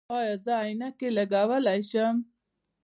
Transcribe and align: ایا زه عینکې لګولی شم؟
ایا 0.17 0.33
زه 0.43 0.53
عینکې 0.63 1.07
لګولی 1.17 1.79
شم؟ 1.89 2.15